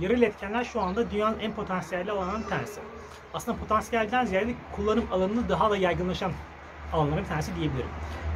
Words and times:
yarı 0.00 0.12
iletkenler 0.12 0.64
şu 0.64 0.80
anda 0.80 1.10
dünyanın 1.10 1.38
en 1.38 1.52
potansiyelli 1.52 2.10
bir 2.44 2.48
tanesi. 2.48 2.80
Aslında 3.34 3.58
potansiyelden 3.58 4.24
ziyade 4.24 4.54
kullanım 4.76 5.04
alanını 5.12 5.48
daha 5.48 5.70
da 5.70 5.76
yaygınlaşan 5.76 6.32
alanların 6.92 7.22
bir 7.24 7.28
tanesi 7.28 7.56
diyebilirim. 7.56 7.88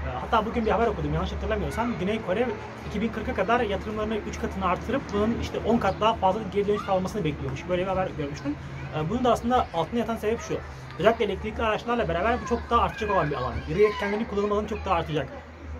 Ee, 0.06 0.18
Hatta 0.20 0.46
bugün 0.46 0.66
bir 0.66 0.70
haber 0.70 0.86
okudum 0.86 1.14
yanlış 1.14 1.32
hatırlamıyorsam 1.32 1.98
Güney 2.00 2.22
Kore 2.26 2.48
2040'a 2.94 3.34
kadar 3.34 3.60
yatırımlarını 3.60 4.16
3 4.16 4.40
katını 4.40 4.66
artırıp 4.66 5.02
bunun 5.12 5.38
işte 5.42 5.58
10 5.66 5.78
kat 5.78 5.94
daha 6.00 6.14
fazla 6.14 6.40
geri 6.52 6.68
dönüş 6.68 6.82
sağlamasını 6.82 7.24
bekliyormuş. 7.24 7.68
Böyle 7.68 7.82
bir 7.82 7.86
haber 7.86 8.08
görmüştüm. 8.18 8.56
Ee, 8.96 9.10
Bunun 9.10 9.24
da 9.24 9.32
aslında 9.32 9.66
altında 9.74 10.00
yatan 10.00 10.16
sebep 10.16 10.40
şu. 10.40 10.58
Özellikle 10.98 11.24
elektrikli 11.24 11.62
araçlarla 11.62 12.08
beraber 12.08 12.38
bu 12.42 12.46
çok 12.48 12.60
daha 12.70 12.80
artacak 12.82 13.10
olan 13.10 13.30
bir 13.30 13.36
alan. 13.36 13.54
Yarı 13.68 13.80
iletkenlerin 13.80 14.24
kullanım 14.24 14.52
alanı 14.52 14.68
çok 14.68 14.84
daha 14.84 14.94
artacak. 14.94 15.28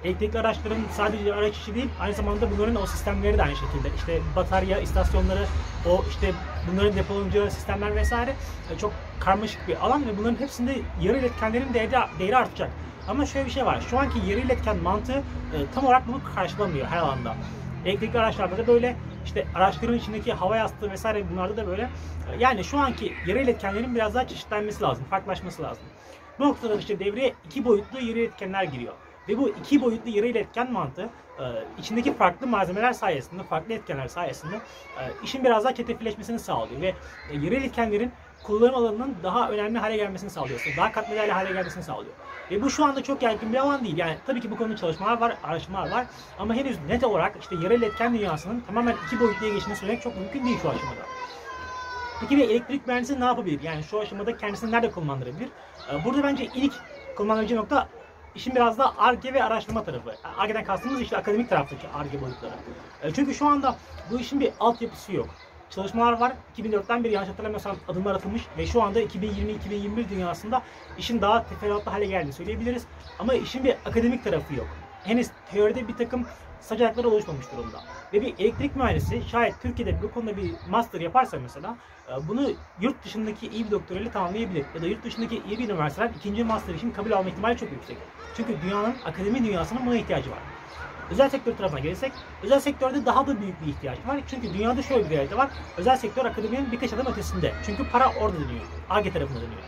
Elektrikli 0.07 0.39
araçların 0.39 0.79
sadece 0.93 1.35
araç 1.35 1.57
içi 1.57 1.75
değil, 1.75 1.89
aynı 2.01 2.15
zamanda 2.15 2.51
bunların 2.51 2.83
o 2.83 2.87
sistemleri 2.87 3.39
de 3.39 3.43
aynı 3.43 3.57
şekilde. 3.57 3.89
İşte 3.97 4.21
batarya, 4.37 4.79
istasyonları, 4.79 5.47
o 5.91 6.05
işte 6.09 6.33
bunların 6.73 6.97
depolanacağı 6.97 7.51
sistemler 7.51 7.97
vesaire 7.97 8.35
e, 8.75 8.79
çok 8.79 8.93
karmaşık 9.21 9.69
bir 9.69 9.87
alan 9.87 10.07
ve 10.07 10.19
bunların 10.19 10.41
hepsinde 10.41 10.77
yarı 11.01 11.19
iletkenlerin 11.19 11.75
değeri, 11.75 11.93
değeri 12.19 12.37
artacak. 12.37 12.71
Ama 13.09 13.27
şöyle 13.27 13.47
bir 13.47 13.51
şey 13.51 13.67
var. 13.67 13.81
Şu 13.91 13.99
anki 13.99 14.19
yarı 14.31 14.41
iletken 14.41 14.77
mantığı 14.77 15.13
e, 15.13 15.57
tam 15.75 15.85
olarak 15.87 16.09
bunu 16.09 16.21
karşılamıyor 16.35 16.87
her 16.87 16.99
alanda. 16.99 17.35
Elektrikli 17.85 18.19
araçlarda 18.19 18.57
da 18.59 18.67
böyle, 18.67 18.97
işte 19.25 19.47
araçların 19.55 19.99
içindeki 19.99 20.33
hava 20.33 20.57
yastığı 20.57 20.91
vesaire 20.91 21.31
bunlarda 21.31 21.57
da 21.57 21.67
böyle. 21.67 21.83
E, 21.83 22.37
Yani 22.39 22.65
şu 22.65 22.79
anki 22.79 23.13
yarı 23.27 23.39
iletkenlerin 23.39 23.95
biraz 23.95 24.15
daha 24.15 24.29
çeşitlenmesi 24.29 24.83
lazım, 24.83 25.05
farklılaşması 25.11 25.63
lazım. 25.63 25.85
Bu 26.39 26.45
noktada 26.45 26.75
işte 26.75 26.99
devreye 26.99 27.35
iki 27.47 27.65
boyutlu 27.65 28.01
yarı 28.01 28.19
iletkenler 28.19 28.63
giriyor. 28.65 28.95
Ve 29.29 29.39
bu 29.39 29.49
iki 29.49 29.83
boyutlu 29.83 30.11
yarı 30.11 30.27
iletken 30.27 30.73
mantığı 30.73 31.09
e, 31.39 31.45
içindeki 31.79 32.15
farklı 32.15 32.47
malzemeler 32.47 32.93
sayesinde, 32.93 33.43
farklı 33.43 33.75
etkenler 33.75 34.09
sayesinde 34.09 34.57
e, 34.99 35.03
işin 35.25 35.45
biraz 35.45 35.65
daha 35.65 35.75
çetrefilleşmesini 35.75 36.39
sağlıyor 36.39 36.81
ve 36.81 36.95
e, 37.31 37.35
yarı 37.35 37.55
iletkenlerin 37.55 38.13
kullanım 38.43 38.75
alanının 38.75 39.17
daha 39.23 39.51
önemli 39.51 39.79
hale 39.79 39.97
gelmesini 39.97 40.31
sağlıyor. 40.31 40.75
Daha 40.77 40.93
katmerli 40.93 41.33
hale 41.33 41.53
gelmesini 41.53 41.83
sağlıyor. 41.83 42.15
Ve 42.51 42.63
bu 42.63 42.71
şu 42.71 42.85
anda 42.85 43.03
çok 43.03 43.23
yaygın 43.23 43.53
bir 43.53 43.59
alan 43.59 43.85
değil. 43.85 43.99
Yani 43.99 44.17
tabii 44.27 44.41
ki 44.41 44.51
bu 44.51 44.57
konuda 44.57 44.77
çalışmalar 44.77 45.21
var, 45.21 45.37
araştırmalar 45.45 45.91
var. 45.91 46.07
Ama 46.39 46.55
henüz 46.55 46.79
net 46.89 47.05
olarak 47.05 47.37
işte 47.41 47.57
yarı 47.63 47.75
iletken 47.75 48.15
dünyasının 48.15 48.61
tamamen 48.61 48.97
iki 49.07 49.21
boyutluya 49.21 49.53
geçtiğini 49.53 49.77
söylemek 49.77 50.03
çok 50.03 50.17
mümkün 50.17 50.45
değil 50.45 50.59
şu 50.63 50.69
aşamada. 50.69 51.01
Peki 52.21 52.37
bir 52.37 52.49
elektrik 52.49 52.87
mühendisi 52.87 53.21
ne 53.21 53.25
yapabilir? 53.25 53.63
Yani 53.63 53.83
şu 53.83 54.01
aşamada 54.01 54.37
kendisini 54.37 54.71
nerede 54.73 54.91
konumlandırabilir? 54.91 55.49
Burada 56.05 56.23
bence 56.23 56.49
ilk 56.55 56.73
konumlandırıcı 57.17 57.57
nokta 57.57 57.89
işin 58.37 58.55
biraz 58.55 58.79
da 58.79 58.99
ARGE 58.99 59.35
ve 59.35 59.45
araştırma 59.45 59.85
tarafı. 59.85 60.15
ARGE'den 60.39 60.65
kastımız 60.65 61.01
işte 61.01 61.17
akademik 61.17 61.51
taraftaki 61.51 61.89
ARGE 61.89 62.21
boyutları. 62.21 62.53
Ee, 63.03 63.13
Çünkü 63.13 63.35
şu 63.35 63.47
anda 63.47 63.77
bu 64.11 64.21
işin 64.21 64.41
bir 64.41 64.53
altyapısı 64.61 65.13
yok. 65.13 65.29
Çalışmalar 65.71 66.13
var. 66.13 66.33
2004'ten 66.59 67.05
beri 67.05 67.13
yanlış 67.13 67.31
hatırlamıyorsam 67.31 67.77
adımlar 67.89 68.15
atılmış 68.15 68.43
ve 68.59 68.67
şu 68.67 68.83
anda 68.83 69.01
2020-2021 69.01 70.09
dünyasında 70.11 70.63
işin 70.99 71.21
daha 71.21 71.49
teferruatlı 71.49 71.91
hale 71.91 72.07
geldiğini 72.07 72.33
söyleyebiliriz. 72.33 72.87
Ama 73.19 73.35
işin 73.35 73.65
bir 73.65 73.75
akademik 73.87 74.25
tarafı 74.25 74.55
yok. 74.55 74.67
Henüz 75.07 75.31
teoride 75.51 75.89
bir 75.89 75.97
takım 75.97 76.27
saç 76.61 76.81
ayakları 76.81 77.09
oluşmamış 77.09 77.47
durumda. 77.53 77.81
Ve 78.13 78.21
bir 78.21 78.35
elektrik 78.39 78.77
mühendisi 78.77 79.23
şayet 79.31 79.55
Türkiye'de 79.63 80.03
bu 80.03 80.11
konuda 80.11 80.37
bir 80.37 80.53
master 80.71 81.01
yaparsa 81.01 81.39
mesela 81.43 81.77
e, 82.09 82.29
bunu 82.29 82.51
yurt 82.81 83.05
dışındaki 83.05 83.49
iyi 83.49 83.67
bir 83.67 83.71
doktorayla 83.71 84.11
tamamlayabilir. 84.11 84.65
Ya 84.75 84.83
da 84.83 84.87
yurt 84.87 85.05
dışındaki 85.05 85.43
iyi 85.49 85.59
bir 85.59 85.65
üniversiteler 85.65 86.11
ikinci 86.17 86.45
master 86.45 86.75
için 86.75 86.91
kabul 86.91 87.11
alma 87.13 87.29
ihtimali 87.29 87.57
çok 87.57 87.73
yüksek. 87.73 87.97
Çünkü 88.37 88.57
dünyanın 88.63 88.95
akademi 89.05 89.45
dünyasının 89.45 89.87
buna 89.87 89.97
ihtiyacı 89.97 90.31
var. 90.31 90.39
Özel 91.11 91.29
sektör 91.29 91.57
tarafına 91.57 91.81
gelirsek, 91.81 92.13
özel 92.43 92.61
sektörde 92.61 93.07
daha 93.07 93.27
da 93.27 93.41
büyük 93.41 93.63
bir 93.63 93.67
ihtiyaç 93.67 93.99
var. 94.07 94.21
Çünkü 94.29 94.55
dünyada 94.55 94.83
şöyle 94.83 95.05
bir 95.05 95.11
realite 95.11 95.37
var. 95.37 95.51
Özel 95.77 95.97
sektör 95.97 96.25
akademinin 96.25 96.73
birkaç 96.73 96.93
adım 96.93 97.07
ötesinde. 97.07 97.53
Çünkü 97.67 97.91
para 97.91 98.13
orada 98.21 98.37
dönüyor. 98.37 98.65
ARGE 98.91 99.13
tarafında 99.13 99.41
dönüyor. 99.41 99.63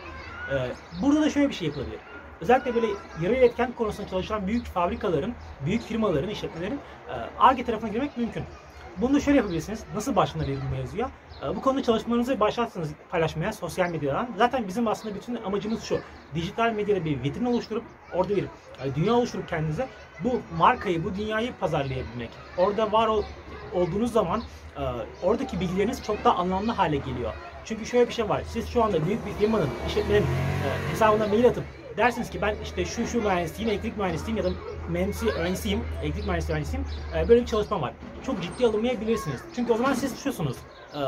Ee, 0.51 0.71
burada 1.01 1.21
da 1.21 1.29
şöyle 1.29 1.49
bir 1.49 1.53
şey 1.53 1.67
yapılabilir. 1.67 1.99
Özellikle 2.41 2.75
böyle 2.75 2.87
yarı 3.21 3.35
iletken 3.35 3.71
konusunda 3.71 4.09
çalışan 4.09 4.47
büyük 4.47 4.65
fabrikaların, 4.65 5.33
büyük 5.65 5.81
firmaların, 5.83 6.29
işletmelerin 6.29 6.79
e, 7.09 7.13
ARGE 7.39 7.63
tarafına 7.63 7.89
girmek 7.89 8.17
mümkün. 8.17 8.43
Bunu 8.97 9.13
da 9.13 9.19
şöyle 9.19 9.37
yapabilirsiniz. 9.37 9.83
Nasıl 9.95 10.15
başlanabilir 10.15 10.59
bu 10.67 10.75
mevzuya? 10.75 11.09
E, 11.43 11.55
Bu 11.55 11.61
konuda 11.61 11.83
çalışmalarınızı 11.83 12.39
başlarsınız 12.39 12.89
paylaşmaya 13.09 13.53
sosyal 13.53 13.89
medyadan. 13.89 14.29
Zaten 14.37 14.67
bizim 14.67 14.87
aslında 14.87 15.15
bütün 15.15 15.35
amacımız 15.35 15.83
şu. 15.83 15.99
Dijital 16.35 16.71
medyada 16.71 17.05
bir 17.05 17.23
vitrin 17.23 17.45
oluşturup 17.45 17.83
orada 18.13 18.35
bir 18.35 18.43
e, 18.43 18.95
dünya 18.95 19.13
oluşturup 19.13 19.47
kendinize 19.49 19.87
bu 20.23 20.41
markayı, 20.57 21.03
bu 21.03 21.15
dünyayı 21.15 21.53
pazarlayabilmek. 21.59 22.29
Orada 22.57 22.91
var 22.91 23.07
ol- 23.07 23.23
olduğunuz 23.73 24.11
zaman 24.13 24.41
oradaki 25.23 25.59
bilgileriniz 25.59 26.03
çok 26.03 26.23
daha 26.23 26.35
anlamlı 26.35 26.71
hale 26.71 26.97
geliyor. 26.97 27.33
Çünkü 27.65 27.85
şöyle 27.85 28.07
bir 28.07 28.13
şey 28.13 28.29
var. 28.29 28.43
Siz 28.47 28.69
şu 28.69 28.83
anda 28.83 29.05
büyük 29.05 29.25
bir 29.25 29.33
firmanın, 29.33 29.69
işletmenin 29.87 30.21
e, 30.21 30.91
hesabına 30.91 31.27
mail 31.27 31.47
atıp 31.47 31.63
dersiniz 31.97 32.29
ki 32.29 32.41
ben 32.41 32.55
işte 32.63 32.85
şu 32.85 33.07
şu 33.07 33.21
mühendisiyim, 33.21 33.69
elektrik 33.71 33.97
mühendisiyim 33.97 34.37
ya 34.37 34.43
da 34.43 34.49
mühendisi 34.89 35.29
öğrencisiyim, 35.29 35.83
elektrik 36.03 36.25
mühendisi 36.25 36.51
öğrencisiyim. 36.51 36.85
E, 37.15 37.29
böyle 37.29 37.41
bir 37.41 37.45
çalışma 37.45 37.81
var. 37.81 37.93
Çok 38.25 38.41
ciddi 38.41 38.65
alınmayabilirsiniz. 38.65 39.41
Çünkü 39.55 39.73
o 39.73 39.77
zaman 39.77 39.93
siz 39.93 40.23
şusunuz. 40.23 40.57
E, 40.93 40.99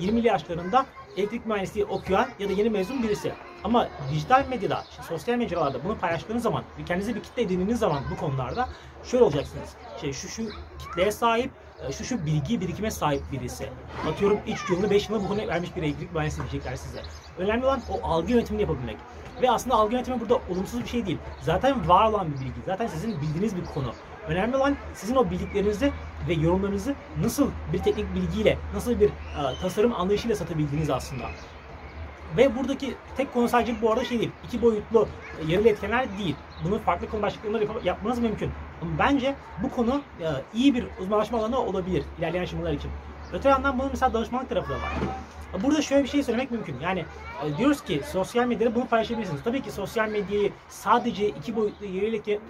20'li 0.00 0.26
yaşlarında 0.26 0.86
elektrik 1.16 1.46
mühendisliği 1.46 1.86
okuyan 1.86 2.28
ya 2.38 2.48
da 2.48 2.52
yeni 2.52 2.70
mezun 2.70 3.02
birisi. 3.02 3.32
Ama 3.64 3.88
dijital 4.10 4.44
medyada, 4.48 4.84
işte 4.90 5.02
sosyal 5.02 5.36
mecralarda 5.36 5.84
bunu 5.84 5.98
paylaştığınız 5.98 6.42
zaman 6.42 6.64
kendinize 6.86 7.14
bir 7.14 7.22
kitle 7.22 7.42
edindiğiniz 7.42 7.78
zaman 7.78 8.02
bu 8.10 8.16
konularda 8.16 8.68
şöyle 9.04 9.24
olacaksınız. 9.24 9.68
Şey, 10.00 10.12
şu 10.12 10.28
şu 10.28 10.42
kitleye 10.78 11.12
sahip, 11.12 11.50
şu 11.92 12.04
şu 12.04 12.26
bilgi 12.26 12.60
birikime 12.60 12.90
sahip 12.90 13.22
birisi. 13.32 13.68
Atıyorum 14.08 14.38
3 14.48 14.70
yılını 14.70 14.90
5 14.90 15.08
yılını 15.08 15.24
bu 15.24 15.28
konuya 15.28 15.48
vermiş 15.48 15.76
bir 15.76 15.82
elektrik 15.82 16.14
mühendisi 16.14 16.40
diyecekler 16.40 16.76
size. 16.76 17.02
Önemli 17.38 17.64
olan 17.64 17.82
o 17.90 18.06
algı 18.08 18.32
yönetimini 18.32 18.62
yapabilmek. 18.62 18.96
Ve 19.42 19.50
aslında 19.50 19.74
algı 19.76 19.94
yönetimi 19.94 20.20
burada 20.20 20.34
olumsuz 20.50 20.82
bir 20.82 20.88
şey 20.88 21.06
değil. 21.06 21.18
Zaten 21.40 21.88
var 21.88 22.10
olan 22.10 22.26
bir 22.32 22.40
bilgi. 22.40 22.60
Zaten 22.66 22.86
sizin 22.86 23.20
bildiğiniz 23.22 23.56
bir 23.56 23.64
konu. 23.64 23.92
Önemli 24.28 24.56
olan 24.56 24.76
sizin 24.94 25.14
o 25.16 25.30
bildiklerinizi 25.30 25.92
ve 26.28 26.32
yorumlarınızı 26.32 26.94
nasıl 27.22 27.50
bir 27.72 27.78
teknik 27.78 28.14
bilgiyle, 28.14 28.58
nasıl 28.74 29.00
bir 29.00 29.06
e, 29.08 29.10
tasarım 29.62 29.92
anlayışıyla 29.94 30.36
satabildiğiniz 30.36 30.90
aslında. 30.90 31.24
Ve 32.36 32.56
buradaki 32.56 32.94
tek 33.16 33.34
konu 33.34 33.48
sadece 33.48 33.82
bu 33.82 33.92
arada 33.92 34.04
şey 34.04 34.18
değil. 34.18 34.30
iki 34.44 34.62
boyutlu 34.62 35.08
e, 35.48 35.52
yarılı 35.52 35.68
etkenler 35.68 36.18
değil. 36.18 36.36
Bunu 36.64 36.78
farklı 36.78 37.08
konu 37.10 37.22
başlıklarında 37.22 37.58
yap- 37.58 37.84
yapmanız 37.84 38.18
mümkün. 38.18 38.50
Bence 38.98 39.34
bu 39.62 39.70
konu 39.70 40.02
e, 40.20 40.26
iyi 40.54 40.74
bir 40.74 40.86
uzmanlaşma 41.00 41.38
alanı 41.38 41.58
olabilir 41.58 42.04
ilerleyen 42.18 42.42
aşamalar 42.42 42.72
için. 42.72 42.90
Öte 43.32 43.48
yandan 43.48 43.78
bunun 43.78 43.90
mesela 43.90 44.14
danışmanlık 44.14 44.48
tarafı 44.48 44.70
da 44.70 44.74
var. 44.74 44.92
Burada 45.62 45.82
şöyle 45.82 46.02
bir 46.02 46.08
şey 46.08 46.22
söylemek 46.22 46.50
mümkün. 46.50 46.80
Yani 46.80 47.04
e, 47.44 47.56
diyoruz 47.56 47.84
ki 47.84 48.00
sosyal 48.12 48.46
medyada 48.46 48.74
bunu 48.74 48.86
paylaşabilirsiniz. 48.86 49.42
Tabii 49.44 49.62
ki 49.62 49.70
sosyal 49.72 50.08
medyayı 50.08 50.52
sadece 50.68 51.28
iki 51.28 51.56
boyutlu 51.56 51.86
etken 51.86 52.40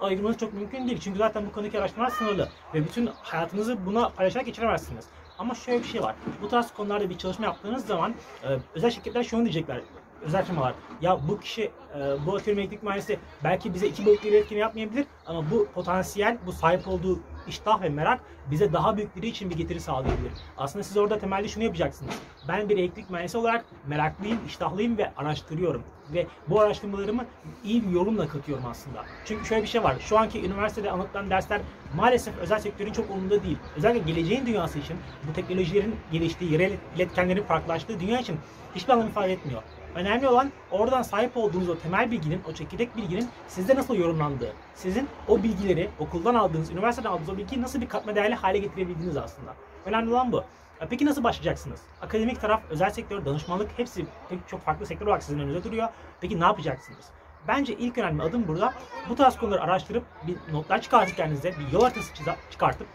ayırmanız 0.00 0.38
çok 0.38 0.54
mümkün 0.54 0.86
değil. 0.88 1.00
Çünkü 1.00 1.18
zaten 1.18 1.46
bu 1.46 1.52
konudaki 1.52 1.78
araştırmalar 1.78 2.10
sınırlı. 2.10 2.48
Ve 2.74 2.84
bütün 2.84 3.10
hayatınızı 3.22 3.86
buna 3.86 4.08
paylaşarak 4.08 4.46
geçiremezsiniz. 4.46 5.04
Ama 5.38 5.54
şöyle 5.54 5.82
bir 5.82 5.88
şey 5.88 6.02
var. 6.02 6.14
Bu 6.42 6.48
tarz 6.48 6.72
konularda 6.72 7.10
bir 7.10 7.18
çalışma 7.18 7.46
yaptığınız 7.46 7.86
zaman 7.86 8.14
e, 8.44 8.48
özel 8.74 8.90
şirketler 8.90 9.22
şunu 9.22 9.42
diyecekler. 9.42 9.80
Özel 10.22 10.44
firmalar. 10.44 10.74
Ya 11.00 11.18
bu 11.28 11.40
kişi, 11.40 11.62
e, 11.62 12.26
bu 12.26 12.36
atıyorum 12.36 12.60
elektrik 12.60 12.82
mühendisi 12.82 13.18
belki 13.44 13.74
bize 13.74 13.86
iki 13.86 14.06
boyutlu 14.06 14.28
iletken 14.28 14.56
yapmayabilir 14.56 15.06
ama 15.26 15.50
bu 15.50 15.68
potansiyel, 15.74 16.38
bu 16.46 16.52
sahip 16.52 16.88
olduğu 16.88 17.20
iştah 17.48 17.82
ve 17.82 17.88
merak 17.88 18.20
bize 18.50 18.72
daha 18.72 18.96
büyükleri 18.96 19.26
için 19.26 19.50
bir 19.50 19.56
getiri 19.56 19.80
sağlayabilir. 19.80 20.32
Aslında 20.58 20.82
siz 20.82 20.96
orada 20.96 21.18
temelde 21.18 21.48
şunu 21.48 21.64
yapacaksınız. 21.64 22.14
Ben 22.48 22.68
bir 22.68 22.78
elektrik 22.78 23.10
mühendisi 23.10 23.38
olarak 23.38 23.64
meraklıyım, 23.86 24.38
iştahlıyım 24.46 24.98
ve 24.98 25.12
araştırıyorum. 25.16 25.82
Ve 26.14 26.26
bu 26.48 26.60
araştırmalarımı 26.60 27.24
iyi 27.64 27.86
bir 27.86 27.90
yorumla 27.90 28.28
katıyorum 28.28 28.64
aslında. 28.66 29.04
Çünkü 29.24 29.46
şöyle 29.46 29.62
bir 29.62 29.68
şey 29.68 29.82
var. 29.82 29.96
Şu 30.00 30.18
anki 30.18 30.44
üniversitede 30.46 30.90
anlatılan 30.90 31.30
dersler 31.30 31.60
maalesef 31.96 32.38
özel 32.38 32.58
sektörün 32.58 32.92
çok 32.92 33.10
umurunda 33.10 33.42
değil. 33.42 33.58
Özellikle 33.76 34.12
geleceğin 34.12 34.46
dünyası 34.46 34.78
için 34.78 34.96
bu 35.28 35.32
teknolojilerin 35.32 35.96
geliştiği, 36.12 36.52
yerel 36.52 36.72
iletkenlerin 36.96 37.42
farklılaştığı 37.42 38.00
dünya 38.00 38.20
için 38.20 38.36
hiçbir 38.74 38.92
anlam 38.92 39.08
ifade 39.08 39.32
etmiyor. 39.32 39.62
Önemli 39.94 40.28
olan 40.28 40.52
oradan 40.70 41.02
sahip 41.02 41.36
olduğunuz 41.36 41.68
o 41.68 41.78
temel 41.78 42.10
bilginin, 42.10 42.40
o 42.50 42.52
çekirdek 42.52 42.96
bilginin 42.96 43.28
sizde 43.48 43.74
nasıl 43.74 43.94
yorumlandığı. 43.94 44.52
Sizin 44.74 45.08
o 45.28 45.42
bilgileri 45.42 45.90
okuldan 45.98 46.34
aldığınız, 46.34 46.70
üniversiteden 46.70 47.10
aldığınız 47.10 47.30
o 47.30 47.36
bilgiyi 47.36 47.62
nasıl 47.62 47.80
bir 47.80 47.88
katma 47.88 48.14
değerli 48.14 48.34
hale 48.34 48.58
getirebildiğiniz 48.58 49.16
aslında. 49.16 49.54
Önemli 49.86 50.10
olan 50.10 50.32
bu. 50.32 50.44
E 50.80 50.86
Peki 50.90 51.06
nasıl 51.06 51.24
başlayacaksınız? 51.24 51.80
Akademik 52.02 52.40
taraf, 52.40 52.62
özel 52.70 52.90
sektör, 52.90 53.24
danışmanlık 53.24 53.70
hepsi 53.76 54.06
pek 54.28 54.48
çok 54.48 54.60
farklı 54.60 54.86
sektör 54.86 55.06
olarak 55.06 55.22
sizin 55.22 55.38
önünüze 55.38 55.64
duruyor. 55.64 55.88
Peki 56.20 56.40
ne 56.40 56.44
yapacaksınız? 56.44 57.04
Bence 57.48 57.74
ilk 57.74 57.98
önemli 57.98 58.22
adım 58.22 58.48
burada 58.48 58.74
bu 59.08 59.14
tarz 59.14 59.36
konuları 59.36 59.62
araştırıp 59.62 60.04
bir 60.26 60.36
notlar 60.52 60.80
çıkartıp 60.80 61.16
kendinize 61.16 61.54
bir 61.58 61.72
yol 61.72 61.82
haritası 61.82 62.12
çıkartıp 62.50 62.86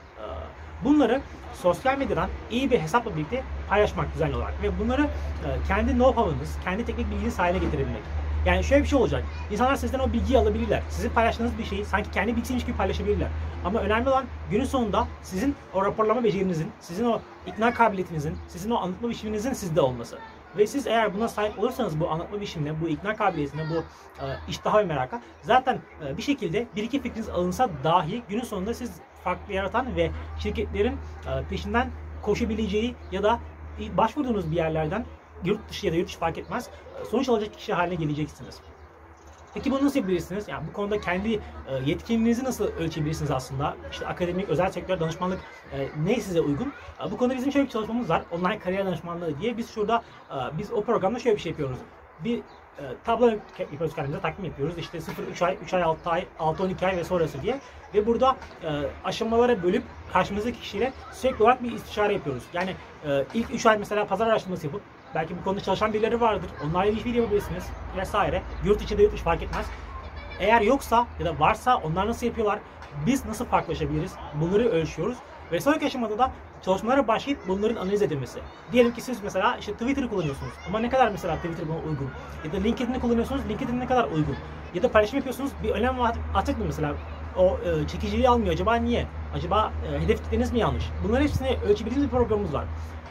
bunları 0.83 1.21
sosyal 1.53 1.97
medyadan 1.97 2.29
iyi 2.51 2.71
bir 2.71 2.79
hesapla 2.79 3.15
birlikte 3.15 3.43
paylaşmak 3.69 4.13
düzenli 4.13 4.35
olarak 4.35 4.53
ve 4.63 4.79
bunları 4.79 5.01
e, 5.01 5.47
kendi 5.67 5.91
know-how'ınız, 5.91 6.63
kendi 6.63 6.85
teknik 6.85 7.11
bilginiz 7.11 7.39
haline 7.39 7.57
getirebilmek. 7.57 8.01
Yani 8.45 8.63
şöyle 8.63 8.83
bir 8.83 8.87
şey 8.87 8.99
olacak. 8.99 9.23
İnsanlar 9.51 9.75
sizden 9.75 9.99
o 9.99 10.13
bilgiyi 10.13 10.37
alabilirler. 10.37 10.83
Sizin 10.89 11.09
paylaştığınız 11.09 11.57
bir 11.57 11.63
şeyi 11.63 11.85
sanki 11.85 12.11
kendi 12.11 12.35
bilgisiymiş 12.35 12.65
gibi 12.65 12.77
paylaşabilirler. 12.77 13.27
Ama 13.65 13.79
önemli 13.79 14.09
olan 14.09 14.25
günün 14.51 14.65
sonunda 14.65 15.07
sizin 15.23 15.55
o 15.73 15.85
raporlama 15.85 16.23
becerinizin, 16.23 16.71
sizin 16.79 17.05
o 17.05 17.19
ikna 17.47 17.73
kabiliyetinizin, 17.73 18.37
sizin 18.47 18.71
o 18.71 18.77
anlatma 18.77 19.09
biçiminizin 19.09 19.53
sizde 19.53 19.81
olması. 19.81 20.17
Ve 20.57 20.67
siz 20.67 20.87
eğer 20.87 21.13
buna 21.13 21.27
sahip 21.27 21.59
olursanız 21.59 21.99
bu 21.99 22.09
anlatma 22.09 22.41
biçimine, 22.41 22.81
bu 22.81 22.87
ikna 22.87 23.15
kabiliyetine, 23.15 23.63
bu 23.69 23.75
e, 24.25 24.25
iştaha 24.47 24.79
ve 24.79 24.83
meraka 24.83 25.21
zaten 25.41 25.79
e, 26.05 26.17
bir 26.17 26.21
şekilde 26.21 26.67
bir 26.75 26.83
iki 26.83 27.01
fikriniz 27.01 27.29
alınsa 27.29 27.69
dahi 27.83 28.23
günün 28.29 28.43
sonunda 28.43 28.73
siz 28.73 28.91
farklı 29.25 29.53
yaratan 29.53 29.95
ve 29.95 30.11
şirketlerin 30.39 30.93
e, 30.93 31.43
peşinden 31.49 31.91
koşabileceği 32.21 32.95
ya 33.11 33.23
da 33.23 33.39
başvurduğunuz 33.97 34.51
bir 34.51 34.55
yerlerden 34.55 35.05
yurt 35.43 35.69
dışı 35.69 35.85
ya 35.85 35.91
da 35.93 35.95
yurt 35.95 36.07
dışı 36.07 36.19
fark 36.19 36.37
etmez 36.37 36.69
e, 37.01 37.05
sonuç 37.05 37.29
alacak 37.29 37.53
kişi 37.53 37.73
haline 37.73 37.95
geleceksiniz. 37.95 38.59
Peki 39.53 39.71
bunu 39.71 39.85
nasıl 39.85 39.99
yapabilirsiniz? 39.99 40.47
Yani 40.47 40.67
bu 40.67 40.73
konuda 40.73 41.01
kendi 41.01 41.33
e, 41.33 41.39
yetkinliğinizi 41.85 42.43
nasıl 42.43 42.65
ölçebilirsiniz 42.65 43.31
aslında? 43.31 43.77
İşte 43.91 44.07
akademik, 44.07 44.49
özel 44.49 44.71
sektör, 44.71 44.99
danışmanlık 44.99 45.39
ne 46.03 46.19
size 46.19 46.41
uygun? 46.41 46.73
Bu 47.11 47.17
konuda 47.17 47.35
bizim 47.35 47.51
şöyle 47.51 47.65
bir 47.65 47.71
çalışmamız 47.71 48.09
var. 48.09 48.23
Online 48.31 48.59
kariyer 48.59 48.85
danışmanlığı 48.85 49.39
diye. 49.41 49.57
Biz 49.57 49.69
şurada, 49.69 50.03
biz 50.57 50.71
o 50.71 50.83
programda 50.83 51.19
şöyle 51.19 51.35
bir 51.35 51.41
şey 51.41 51.49
yapıyoruz. 51.49 51.77
Bir 52.23 52.41
e, 52.79 52.83
tablo 53.05 53.29
yapıyoruz 53.59 53.95
kendimize, 53.95 54.21
takvim 54.21 54.45
yapıyoruz. 54.45 54.77
İşte 54.77 54.97
0-3 54.97 55.45
ay, 55.45 55.57
3 55.63 55.73
ay, 55.73 55.83
6 55.83 56.09
ay, 56.09 56.25
6-12 56.39 56.85
ay 56.85 56.97
ve 56.97 57.03
sonrası 57.03 57.41
diye. 57.41 57.59
Ve 57.93 58.07
burada 58.07 58.35
e, 58.63 58.69
aşamalara 59.03 59.63
bölüp 59.63 59.83
karşımızdaki 60.13 60.59
kişiyle 60.59 60.93
sürekli 61.13 61.43
olarak 61.43 61.63
bir 61.63 61.71
istişare 61.71 62.13
yapıyoruz. 62.13 62.43
Yani 62.53 62.75
e, 63.07 63.25
ilk 63.33 63.53
3 63.53 63.65
ay 63.65 63.77
mesela 63.77 64.07
pazar 64.07 64.27
araştırması 64.27 64.65
yapıp 64.65 64.81
belki 65.15 65.37
bu 65.37 65.43
konuda 65.43 65.61
çalışan 65.61 65.93
birileri 65.93 66.21
vardır. 66.21 66.49
Onlarla 66.65 66.91
bir 66.91 66.97
işbirliği 66.97 67.17
yapabilirsiniz 67.17 67.63
vesaire. 67.97 68.41
Yurt 68.65 68.81
içi 68.81 68.97
de 68.97 69.03
yurt 69.03 69.13
dışı 69.13 69.23
fark 69.23 69.43
etmez. 69.43 69.65
Eğer 70.39 70.61
yoksa 70.61 71.07
ya 71.19 71.25
da 71.25 71.39
varsa 71.39 71.77
onlar 71.77 72.07
nasıl 72.07 72.25
yapıyorlar? 72.25 72.59
Biz 73.05 73.25
nasıl 73.25 73.45
farklılaşabiliriz? 73.45 74.13
Bunları 74.41 74.69
ölçüyoruz. 74.69 75.17
Ve 75.51 75.59
sonraki 75.59 75.85
aşamada 75.85 76.17
da 76.17 76.31
çalışmalara 76.61 77.07
başlayıp 77.07 77.39
bunların 77.47 77.75
analiz 77.75 78.01
edilmesi. 78.01 78.39
Diyelim 78.71 78.93
ki 78.93 79.01
siz 79.01 79.23
mesela 79.23 79.57
işte 79.59 79.73
Twitter'ı 79.73 80.09
kullanıyorsunuz. 80.09 80.53
Ama 80.67 80.79
ne 80.79 80.89
kadar 80.89 81.11
mesela 81.11 81.35
Twitter 81.35 81.67
buna 81.67 81.77
uygun? 81.77 82.09
Ya 82.45 82.53
da 82.53 82.57
LinkedIn'i 82.57 82.99
kullanıyorsunuz. 82.99 83.41
LinkedIn 83.49 83.79
ne 83.79 83.87
kadar 83.87 84.03
uygun? 84.03 84.35
Ya 84.73 84.83
da 84.83 84.91
paylaşım 84.91 85.17
yapıyorsunuz. 85.17 85.51
Bir 85.63 85.69
önem 85.69 85.95
attık 86.33 86.57
mı 86.57 86.63
mesela? 86.65 86.93
O 87.37 87.57
e, 87.65 87.87
çekiciliği 87.87 88.29
almıyor. 88.29 88.53
Acaba 88.53 88.75
niye? 88.75 89.07
Acaba 89.33 89.71
e, 89.91 89.99
hedef 89.99 90.23
kitleniz 90.23 90.51
mi 90.51 90.59
yanlış? 90.59 90.83
Bunların 91.03 91.23
hepsini 91.23 91.57
ölçebildiğimiz 91.69 92.11
bir 92.11 92.17
programımız 92.17 92.53
var. 92.53 92.65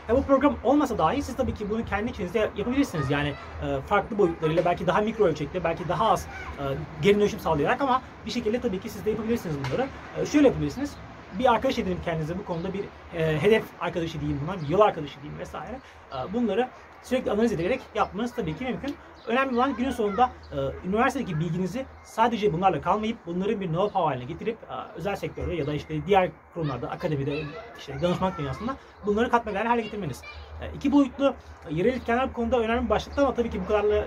E 0.08 0.14
bu 0.16 0.22
program 0.22 0.56
olmasa 0.64 0.98
dahi 0.98 1.22
siz 1.22 1.36
tabii 1.36 1.54
ki 1.54 1.70
bunu 1.70 1.84
kendi 1.84 2.10
içinizde 2.10 2.50
yapabilirsiniz. 2.56 3.10
Yani 3.10 3.34
e, 3.62 3.80
farklı 3.80 4.18
boyutlarıyla 4.18 4.64
belki 4.64 4.86
daha 4.86 5.00
mikro 5.00 5.24
ölçekte, 5.24 5.64
belki 5.64 5.88
daha 5.88 6.10
az 6.10 6.26
e, 6.58 6.62
geri 7.02 7.20
dönüşüm 7.20 7.40
sağlayarak 7.40 7.80
ama 7.80 8.02
bir 8.26 8.30
şekilde 8.30 8.60
tabii 8.60 8.80
ki 8.80 8.88
siz 8.88 9.04
de 9.04 9.10
yapabilirsiniz 9.10 9.56
bunları. 9.58 9.88
E, 10.20 10.26
şöyle 10.26 10.46
yapabilirsiniz 10.46 10.96
bir 11.38 11.52
arkadaş 11.52 11.78
edinip 11.78 12.04
kendinize 12.04 12.38
bu 12.38 12.44
konuda 12.44 12.68
bir 12.72 12.84
e, 13.18 13.42
hedef 13.42 13.64
arkadaşı 13.80 14.20
diyeyim 14.20 14.40
buna, 14.46 14.62
bir 14.62 14.68
yol 14.68 14.80
arkadaşı 14.80 15.22
diyeyim 15.22 15.38
vesaire. 15.38 15.78
E, 16.12 16.32
bunları 16.32 16.68
sürekli 17.02 17.30
analiz 17.30 17.52
ederek 17.52 17.80
yapmanız 17.94 18.34
tabii 18.34 18.56
ki 18.56 18.64
mümkün. 18.64 18.96
Önemli 19.26 19.56
olan 19.56 19.76
günün 19.76 19.90
sonunda 19.90 20.30
e, 20.52 20.88
üniversitedeki 20.88 21.40
bilginizi 21.40 21.86
sadece 22.04 22.52
bunlarla 22.52 22.80
kalmayıp 22.80 23.26
bunları 23.26 23.60
bir 23.60 23.68
know-how 23.68 24.04
haline 24.04 24.24
getirip 24.24 24.58
e, 24.70 24.74
özel 24.96 25.16
sektörde 25.16 25.54
ya 25.54 25.66
da 25.66 25.74
işte 25.74 26.06
diğer 26.06 26.30
kurumlarda, 26.54 26.90
akademide, 26.90 27.42
işte 27.78 28.02
danışmanlık 28.02 28.38
dünyasında 28.38 28.76
bunları 29.06 29.30
katma 29.30 29.54
değerli 29.54 29.68
hale 29.68 29.82
getirmeniz. 29.82 30.22
E, 30.62 30.76
iki 30.76 30.92
boyutlu 30.92 31.34
yerel 31.70 31.92
etkenler 31.92 32.32
konuda 32.32 32.58
önemli 32.58 32.84
bir 32.84 32.90
başlıkta 32.90 33.22
ama 33.22 33.34
tabii 33.34 33.50
ki 33.50 33.60
bu 33.60 33.66
kadarla 33.66 34.04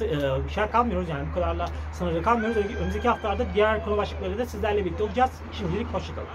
e, 0.00 0.48
şey 0.54 0.66
kalmıyoruz 0.66 1.08
yani 1.08 1.28
bu 1.30 1.34
kadarla 1.34 1.66
sınırlı 1.92 2.22
kalmıyoruz. 2.22 2.56
Önümüzdeki 2.56 3.08
haftalarda 3.08 3.44
diğer 3.54 3.84
konu 3.84 3.96
başlıklarıyla 3.96 4.38
da 4.38 4.46
sizlerle 4.46 4.84
birlikte 4.84 5.02
olacağız. 5.02 5.30
Şimdilik 5.52 5.86
hoşçakalın. 5.86 6.28